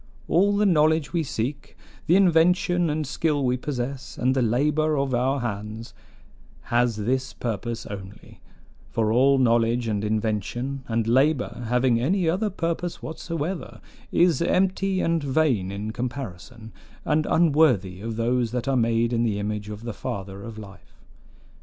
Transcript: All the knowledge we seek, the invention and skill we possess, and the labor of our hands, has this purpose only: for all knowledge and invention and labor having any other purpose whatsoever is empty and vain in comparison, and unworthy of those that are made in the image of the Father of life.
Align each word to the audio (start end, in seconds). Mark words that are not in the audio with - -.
All 0.27 0.57
the 0.57 0.65
knowledge 0.65 1.13
we 1.13 1.21
seek, 1.21 1.77
the 2.07 2.15
invention 2.15 2.89
and 2.89 3.05
skill 3.05 3.45
we 3.45 3.55
possess, 3.55 4.17
and 4.17 4.33
the 4.35 4.41
labor 4.41 4.97
of 4.97 5.13
our 5.13 5.41
hands, 5.41 5.93
has 6.73 6.95
this 6.95 7.33
purpose 7.33 7.85
only: 7.85 8.41
for 8.89 9.13
all 9.13 9.37
knowledge 9.37 9.87
and 9.87 10.03
invention 10.03 10.83
and 10.87 11.05
labor 11.05 11.65
having 11.67 12.01
any 12.01 12.27
other 12.27 12.49
purpose 12.49 13.03
whatsoever 13.03 13.79
is 14.11 14.41
empty 14.41 15.01
and 15.01 15.23
vain 15.23 15.71
in 15.71 15.91
comparison, 15.91 16.71
and 17.05 17.27
unworthy 17.27 18.01
of 18.01 18.15
those 18.15 18.49
that 18.53 18.67
are 18.67 18.75
made 18.75 19.13
in 19.13 19.21
the 19.21 19.37
image 19.37 19.69
of 19.69 19.83
the 19.83 19.93
Father 19.93 20.41
of 20.41 20.57
life. 20.57 20.99